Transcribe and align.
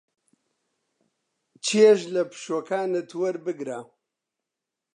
چێژ 1.65 1.99
لە 2.13 2.23
پشووەکانت 2.29 3.09
وەربگرە. 3.19 3.79